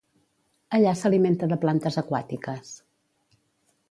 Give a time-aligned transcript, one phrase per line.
[0.77, 2.75] Allà s'alimenta de plantes aquàtiques.